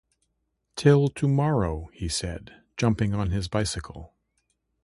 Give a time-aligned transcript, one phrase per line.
[0.75, 4.15] “Till to-morrow,” he said, jumping on his bicycle.